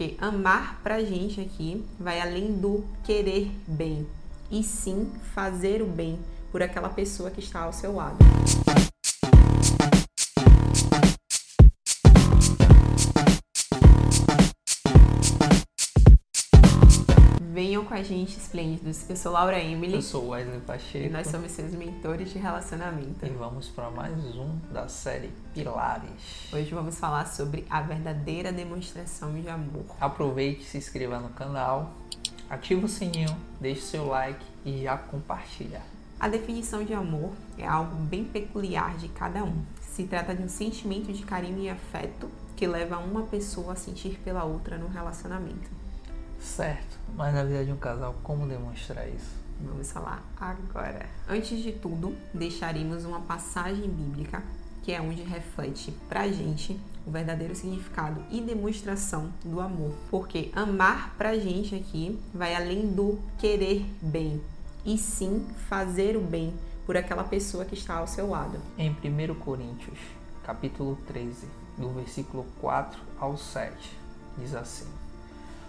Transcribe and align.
Porque 0.00 0.16
amar 0.18 0.80
pra 0.82 1.04
gente 1.04 1.42
aqui 1.42 1.84
vai 1.98 2.22
além 2.22 2.54
do 2.54 2.82
querer 3.04 3.50
bem, 3.66 4.06
e 4.50 4.62
sim 4.62 5.12
fazer 5.34 5.82
o 5.82 5.86
bem 5.86 6.18
por 6.50 6.62
aquela 6.62 6.88
pessoa 6.88 7.30
que 7.30 7.40
está 7.40 7.64
ao 7.64 7.72
seu 7.74 7.96
lado. 7.96 8.16
Com 17.90 17.94
a 17.94 18.04
gente, 18.04 18.38
esplêndidos. 18.38 19.10
Eu 19.10 19.16
sou 19.16 19.32
Laura 19.32 19.58
Emily. 19.58 19.94
Eu 19.94 20.02
sou 20.02 20.28
Wesley 20.28 20.60
Pacheco. 20.60 21.06
E 21.06 21.08
nós 21.08 21.26
somos 21.26 21.50
seus 21.50 21.72
mentores 21.72 22.30
de 22.30 22.38
relacionamento. 22.38 23.26
E 23.26 23.30
vamos 23.30 23.66
para 23.66 23.90
mais 23.90 24.14
um 24.36 24.56
da 24.72 24.86
série 24.86 25.32
Pilares. 25.52 26.52
Hoje 26.52 26.72
vamos 26.72 26.96
falar 27.00 27.26
sobre 27.26 27.66
a 27.68 27.80
verdadeira 27.82 28.52
demonstração 28.52 29.34
de 29.34 29.48
amor. 29.48 29.84
Aproveite, 30.00 30.62
se 30.62 30.78
inscreva 30.78 31.18
no 31.18 31.30
canal, 31.30 31.92
ative 32.48 32.84
o 32.84 32.88
sininho, 32.88 33.36
deixe 33.60 33.80
seu 33.80 34.06
like 34.06 34.46
e 34.64 34.84
já 34.84 34.96
compartilha. 34.96 35.82
A 36.20 36.28
definição 36.28 36.84
de 36.84 36.94
amor 36.94 37.32
é 37.58 37.66
algo 37.66 37.96
bem 37.96 38.22
peculiar 38.22 38.96
de 38.98 39.08
cada 39.08 39.42
um. 39.42 39.64
Se 39.82 40.04
trata 40.04 40.32
de 40.32 40.44
um 40.44 40.48
sentimento 40.48 41.12
de 41.12 41.24
carinho 41.24 41.58
e 41.58 41.68
afeto 41.68 42.30
que 42.54 42.68
leva 42.68 42.98
uma 42.98 43.22
pessoa 43.22 43.72
a 43.72 43.76
sentir 43.76 44.20
pela 44.22 44.44
outra 44.44 44.78
no 44.78 44.86
relacionamento. 44.86 45.80
Certo, 46.40 46.98
mas 47.14 47.34
na 47.34 47.44
vida 47.44 47.64
de 47.64 47.72
um 47.72 47.76
casal, 47.76 48.14
como 48.22 48.46
demonstrar 48.46 49.08
isso? 49.08 49.38
Vamos 49.60 49.92
falar 49.92 50.24
agora. 50.40 51.06
Antes 51.28 51.62
de 51.62 51.72
tudo, 51.72 52.16
deixaremos 52.32 53.04
uma 53.04 53.20
passagem 53.20 53.88
bíblica 53.88 54.42
que 54.82 54.92
é 54.92 55.00
onde 55.00 55.22
reflete 55.22 55.92
pra 56.08 56.26
gente 56.28 56.80
o 57.06 57.10
verdadeiro 57.10 57.54
significado 57.54 58.24
e 58.30 58.40
demonstração 58.40 59.30
do 59.44 59.60
amor. 59.60 59.94
Porque 60.10 60.50
amar 60.54 61.14
pra 61.16 61.38
gente 61.38 61.74
aqui 61.74 62.18
vai 62.32 62.54
além 62.54 62.90
do 62.92 63.18
querer 63.38 63.84
bem, 64.00 64.40
e 64.84 64.96
sim 64.96 65.46
fazer 65.68 66.16
o 66.16 66.20
bem 66.20 66.54
por 66.86 66.96
aquela 66.96 67.24
pessoa 67.24 67.64
que 67.64 67.74
está 67.74 67.96
ao 67.96 68.06
seu 68.06 68.30
lado. 68.30 68.58
Em 68.78 68.90
1 68.90 69.34
Coríntios, 69.34 69.98
capítulo 70.42 70.96
13, 71.06 71.46
do 71.76 71.90
versículo 71.90 72.46
4 72.60 73.00
ao 73.18 73.36
7, 73.36 73.98
diz 74.38 74.54
assim: 74.54 74.99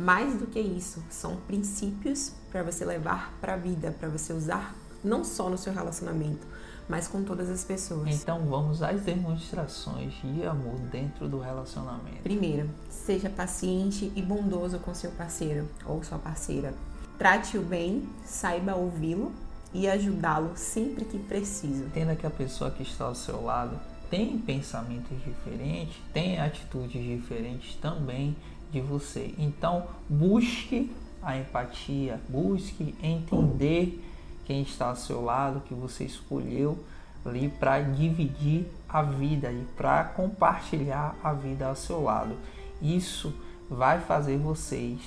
Mais 0.00 0.38
do 0.38 0.46
que 0.46 0.58
isso, 0.58 1.04
são 1.10 1.36
princípios 1.46 2.32
para 2.50 2.62
você 2.62 2.86
levar 2.86 3.34
para 3.38 3.52
a 3.52 3.56
vida, 3.58 3.94
para 4.00 4.08
você 4.08 4.32
usar 4.32 4.74
não 5.04 5.22
só 5.22 5.50
no 5.50 5.58
seu 5.58 5.74
relacionamento, 5.74 6.46
mas 6.88 7.06
com 7.06 7.22
todas 7.22 7.50
as 7.50 7.64
pessoas. 7.64 8.08
Então 8.08 8.46
vamos 8.46 8.82
às 8.82 9.02
demonstrações 9.02 10.14
de 10.24 10.46
amor 10.46 10.78
dentro 10.90 11.28
do 11.28 11.38
relacionamento. 11.38 12.22
Primeiro, 12.22 12.70
seja 12.88 13.28
paciente 13.28 14.10
e 14.16 14.22
bondoso 14.22 14.78
com 14.78 14.94
seu 14.94 15.10
parceiro 15.10 15.68
ou 15.84 16.02
sua 16.02 16.18
parceira. 16.18 16.72
Trate-o 17.18 17.60
bem, 17.60 18.08
saiba 18.24 18.74
ouvi-lo 18.74 19.30
e 19.74 19.86
ajudá-lo 19.86 20.52
sempre 20.56 21.04
que 21.04 21.18
precisa. 21.18 21.84
Entenda 21.84 22.16
que 22.16 22.26
a 22.26 22.30
pessoa 22.30 22.70
que 22.70 22.82
está 22.82 23.04
ao 23.04 23.14
seu 23.14 23.44
lado 23.44 23.78
tem 24.08 24.38
pensamentos 24.38 25.22
diferentes, 25.22 25.96
tem 26.14 26.40
atitudes 26.40 27.04
diferentes 27.04 27.74
também 27.74 28.34
de 28.72 28.80
você. 28.80 29.34
Então, 29.38 29.86
busque 30.08 30.90
a 31.22 31.36
empatia, 31.36 32.20
busque 32.28 32.94
entender 33.02 34.02
quem 34.44 34.62
está 34.62 34.88
ao 34.88 34.96
seu 34.96 35.22
lado, 35.22 35.60
que 35.60 35.74
você 35.74 36.04
escolheu 36.04 36.78
ali 37.24 37.48
para 37.48 37.80
dividir 37.80 38.66
a 38.88 39.02
vida 39.02 39.52
e 39.52 39.64
para 39.76 40.04
compartilhar 40.04 41.14
a 41.22 41.32
vida 41.32 41.66
ao 41.66 41.76
seu 41.76 42.02
lado. 42.02 42.34
Isso 42.80 43.32
vai 43.68 44.00
fazer 44.00 44.38
vocês 44.38 44.98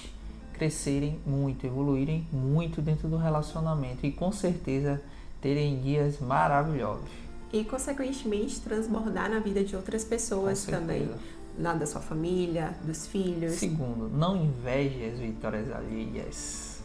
crescerem 0.54 1.20
muito, 1.26 1.66
evoluírem 1.66 2.28
muito 2.32 2.82
dentro 2.82 3.10
do 3.10 3.18
relacionamento 3.18 4.06
e 4.06 4.12
com 4.12 4.32
certeza 4.32 5.02
terem 5.42 5.82
dias 5.82 6.20
maravilhosos. 6.20 7.10
E 7.52 7.64
consequentemente 7.64 8.62
transbordar 8.62 9.30
na 9.30 9.40
vida 9.40 9.64
de 9.64 9.76
outras 9.76 10.04
pessoas 10.04 10.64
também. 10.64 11.10
Na 11.58 11.74
da 11.74 11.86
sua 11.86 12.02
família, 12.02 12.76
dos 12.84 13.08
filhos. 13.08 13.54
Segundo, 13.54 14.10
não 14.10 14.36
inveje 14.36 15.06
as 15.06 15.20
vitórias 15.20 15.72
alheias. 15.72 16.84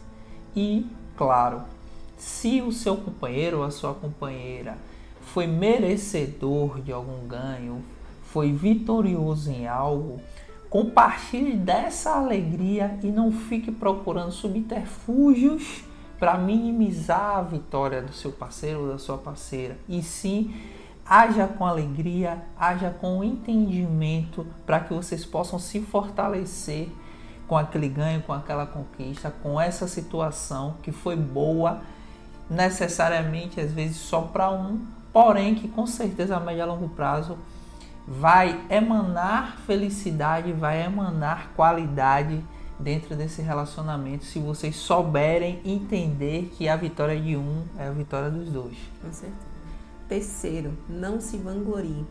E, 0.55 0.85
claro, 1.17 1.63
se 2.17 2.61
o 2.61 2.71
seu 2.71 2.97
companheiro 2.97 3.59
ou 3.59 3.63
a 3.63 3.71
sua 3.71 3.93
companheira 3.93 4.77
foi 5.21 5.47
merecedor 5.47 6.81
de 6.81 6.91
algum 6.91 7.27
ganho, 7.27 7.83
foi 8.23 8.51
vitorioso 8.51 9.49
em 9.49 9.67
algo, 9.67 10.21
Compartilhe 10.69 11.53
dessa 11.53 12.11
alegria 12.11 12.99
e 13.01 13.07
não 13.07 13.31
fique 13.31 13.71
procurando 13.71 14.31
subterfúgios 14.31 15.83
para 16.19 16.37
minimizar 16.37 17.37
a 17.37 17.41
vitória 17.41 18.03
do 18.03 18.13
seu 18.13 18.31
parceiro 18.31 18.81
ou 18.81 18.87
da 18.89 18.99
sua 18.99 19.17
parceira. 19.17 19.75
E 19.87 20.03
sim, 20.03 20.53
haja 21.09 21.47
com 21.47 21.65
alegria, 21.65 22.43
haja 22.57 22.91
com 22.91 23.23
entendimento 23.23 24.45
para 24.65 24.79
que 24.79 24.93
vocês 24.93 25.25
possam 25.25 25.57
se 25.57 25.81
fortalecer 25.81 26.89
com 27.47 27.57
aquele 27.57 27.89
ganho, 27.89 28.21
com 28.21 28.31
aquela 28.31 28.67
conquista, 28.67 29.33
com 29.41 29.59
essa 29.59 29.87
situação 29.87 30.75
que 30.83 30.91
foi 30.91 31.15
boa, 31.15 31.81
necessariamente 32.47 33.59
às 33.59 33.71
vezes 33.71 33.97
só 33.97 34.21
para 34.21 34.51
um, 34.51 34.85
porém 35.11 35.55
que 35.55 35.67
com 35.67 35.87
certeza 35.87 36.37
a 36.37 36.39
médio 36.39 36.61
e 36.61 36.65
longo 36.65 36.89
prazo 36.89 37.39
vai 38.07 38.59
emanar 38.69 39.57
felicidade, 39.65 40.53
vai 40.53 40.83
emanar 40.83 41.49
qualidade 41.55 42.43
dentro 42.79 43.15
desse 43.15 43.41
relacionamento 43.41 44.25
se 44.25 44.39
vocês 44.39 44.75
souberem 44.75 45.59
entender 45.65 46.53
que 46.55 46.69
a 46.69 46.75
vitória 46.75 47.19
de 47.19 47.35
um 47.35 47.63
é 47.77 47.87
a 47.87 47.91
vitória 47.91 48.29
dos 48.29 48.49
dois. 48.49 48.77
Com 49.01 49.11
certeza. 49.11 49.48
Terceiro, 50.09 50.73
não 50.89 51.21
se 51.21 51.37
vanglorie. 51.37 52.05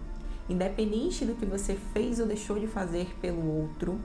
Independente 0.49 1.27
do 1.27 1.35
que 1.35 1.45
você 1.45 1.75
fez 1.93 2.21
ou 2.21 2.27
deixou 2.27 2.59
de 2.59 2.67
fazer 2.67 3.15
pelo 3.21 3.45
outro, 3.45 3.99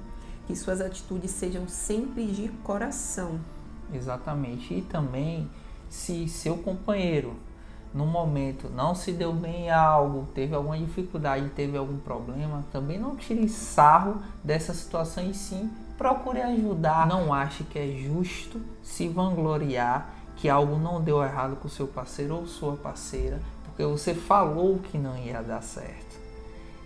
que 0.47 0.55
suas 0.55 0.81
atitudes 0.81 1.31
sejam 1.31 1.67
sempre 1.67 2.25
de 2.25 2.49
coração. 2.63 3.39
Exatamente. 3.93 4.73
E 4.73 4.81
também 4.81 5.47
se 5.87 6.27
seu 6.27 6.57
companheiro 6.57 7.35
no 7.93 8.07
momento 8.07 8.67
não 8.69 8.95
se 8.95 9.11
deu 9.11 9.31
bem 9.31 9.65
em 9.65 9.69
algo, 9.69 10.27
teve 10.33 10.55
alguma 10.55 10.77
dificuldade, 10.77 11.49
teve 11.49 11.77
algum 11.77 11.99
problema, 11.99 12.65
também 12.71 12.99
não 12.99 13.15
tire 13.15 13.47
sarro 13.47 14.19
dessa 14.43 14.73
situação 14.73 15.23
e 15.29 15.35
sim 15.35 15.69
procure 15.95 16.41
ajudar. 16.41 17.05
Não 17.05 17.31
ache 17.31 17.63
que 17.63 17.77
é 17.77 17.87
justo 17.91 18.59
se 18.81 19.07
vangloriar 19.07 20.09
que 20.35 20.49
algo 20.49 20.77
não 20.77 20.99
deu 20.99 21.23
errado 21.23 21.55
com 21.57 21.69
seu 21.69 21.87
parceiro 21.87 22.35
ou 22.35 22.47
sua 22.47 22.75
parceira, 22.75 23.39
porque 23.75 23.85
você 23.85 24.13
falou 24.13 24.77
que 24.79 24.99
não 24.99 25.17
ia 25.17 25.41
dar 25.41 25.63
certo 25.63 26.21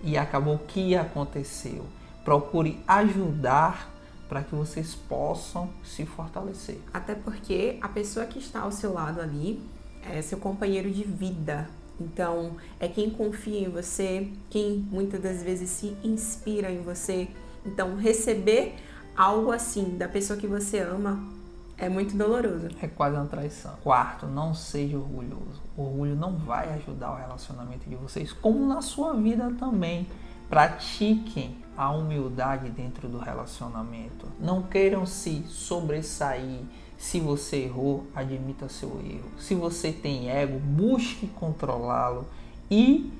e 0.01 0.17
acabou 0.17 0.57
que 0.57 0.95
aconteceu. 0.95 1.85
Procure 2.23 2.81
ajudar 2.87 3.93
para 4.29 4.41
que 4.41 4.55
vocês 4.55 4.95
possam 4.95 5.69
se 5.83 6.05
fortalecer. 6.05 6.79
Até 6.93 7.13
porque 7.13 7.77
a 7.81 7.89
pessoa 7.89 8.25
que 8.25 8.39
está 8.39 8.61
ao 8.61 8.71
seu 8.71 8.93
lado 8.93 9.19
ali 9.19 9.61
é 10.01 10.21
seu 10.21 10.37
companheiro 10.37 10.89
de 10.89 11.03
vida. 11.03 11.69
Então, 11.99 12.55
é 12.79 12.87
quem 12.87 13.09
confia 13.09 13.67
em 13.67 13.69
você, 13.69 14.29
quem 14.49 14.85
muitas 14.89 15.21
das 15.21 15.43
vezes 15.43 15.69
se 15.69 15.97
inspira 16.03 16.71
em 16.71 16.81
você. 16.81 17.27
Então, 17.65 17.97
receber 17.97 18.75
algo 19.15 19.51
assim 19.51 19.97
da 19.97 20.07
pessoa 20.07 20.39
que 20.39 20.47
você 20.47 20.79
ama 20.79 21.36
é 21.77 21.87
muito 21.87 22.15
doloroso. 22.17 22.69
É 22.81 22.87
quase 22.87 23.15
uma 23.15 23.25
traição. 23.25 23.75
Quarto, 23.83 24.25
não 24.25 24.53
seja 24.53 24.97
orgulhoso. 24.97 25.61
O 25.75 25.83
orgulho 25.83 26.15
não 26.15 26.35
vai 26.35 26.73
ajudar 26.73 27.11
o 27.11 27.15
relacionamento 27.15 27.87
de 27.87 27.95
vocês, 27.95 28.33
como 28.33 28.65
na 28.65 28.81
sua 28.81 29.13
vida 29.13 29.53
também. 29.59 30.07
Pratiquem 30.49 31.57
a 31.75 31.91
humildade 31.91 32.69
dentro 32.69 33.07
do 33.07 33.19
relacionamento. 33.19 34.25
Não 34.39 34.63
queiram 34.63 35.05
se 35.05 35.43
sobressair 35.47 36.61
se 36.97 37.19
você 37.19 37.57
errou, 37.57 38.07
admita 38.15 38.67
seu 38.67 38.99
erro. 39.05 39.29
Se 39.37 39.53
você 39.53 39.91
tem 39.91 40.31
ego, 40.31 40.57
busque 40.57 41.27
controlá-lo 41.27 42.25
e 42.71 43.11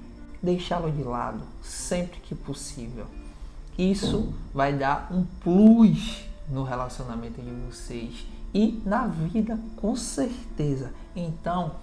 deixá-lo 0.42 0.92
de 0.92 1.04
lado 1.04 1.44
sempre 1.62 2.20
que 2.22 2.34
possível. 2.34 3.06
Isso 3.78 4.34
vai 4.52 4.74
dar 4.74 5.10
um 5.12 5.24
plus 5.44 6.27
no 6.50 6.64
relacionamento 6.64 7.42
de 7.42 7.52
vocês 7.52 8.26
e 8.54 8.82
na 8.86 9.08
vida, 9.08 9.60
com 9.76 9.96
certeza. 9.96 10.92
Então, 11.16 11.76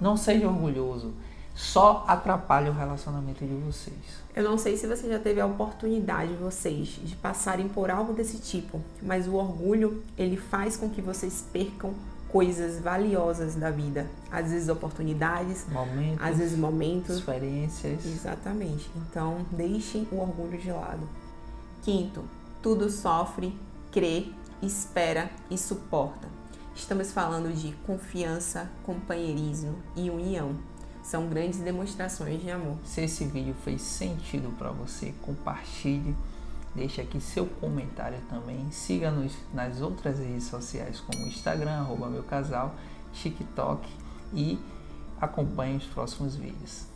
não 0.00 0.16
seja 0.16 0.48
orgulhoso, 0.48 1.12
só 1.54 2.04
atrapalha 2.06 2.70
o 2.70 2.74
relacionamento 2.74 3.44
de 3.44 3.54
vocês. 3.54 4.24
Eu 4.34 4.42
não 4.42 4.58
sei 4.58 4.76
se 4.76 4.86
você 4.86 5.08
já 5.08 5.18
teve 5.18 5.40
a 5.40 5.46
oportunidade, 5.46 6.34
vocês, 6.34 6.98
de 7.02 7.14
passarem 7.14 7.68
por 7.68 7.90
algo 7.90 8.12
desse 8.12 8.38
tipo, 8.38 8.80
mas 9.00 9.28
o 9.28 9.34
orgulho, 9.34 10.02
ele 10.18 10.36
faz 10.36 10.76
com 10.76 10.90
que 10.90 11.00
vocês 11.00 11.46
percam 11.52 11.94
coisas 12.28 12.80
valiosas 12.80 13.54
da 13.54 13.70
vida. 13.70 14.08
Às 14.32 14.50
vezes 14.50 14.68
oportunidades, 14.68 15.64
momentos, 15.70 16.18
às 16.20 16.38
vezes 16.38 16.58
momentos, 16.58 17.18
experiências. 17.18 18.04
Exatamente. 18.04 18.90
Então, 18.96 19.46
deixem 19.52 20.08
o 20.10 20.18
orgulho 20.20 20.58
de 20.58 20.72
lado. 20.72 21.08
Quinto, 21.82 22.24
tudo 22.60 22.90
sofre, 22.90 23.56
crê, 23.94 24.26
espera 24.60 25.30
e 25.48 25.56
suporta. 25.56 26.28
Estamos 26.74 27.12
falando 27.12 27.54
de 27.54 27.72
confiança, 27.86 28.68
companheirismo 28.82 29.78
e 29.94 30.10
união. 30.10 30.56
São 31.04 31.28
grandes 31.28 31.60
demonstrações 31.60 32.42
de 32.42 32.50
amor. 32.50 32.76
Se 32.84 33.02
esse 33.02 33.24
vídeo 33.24 33.54
fez 33.64 33.80
sentido 33.80 34.52
para 34.58 34.72
você, 34.72 35.14
compartilhe 35.22 36.16
Deixe 36.74 37.00
aqui 37.00 37.20
seu 37.20 37.46
comentário 37.46 38.18
também. 38.28 38.68
Siga-nos 38.72 39.32
nas 39.52 39.80
outras 39.80 40.18
redes 40.18 40.44
sociais 40.44 40.98
como 40.98 41.24
Instagram, 41.28 41.70
arroba 41.70 42.08
meu 42.08 42.24
casal, 42.24 42.74
TikTok 43.12 43.88
e 44.32 44.58
acompanhe 45.20 45.76
os 45.76 45.84
próximos 45.84 46.34
vídeos. 46.34 46.86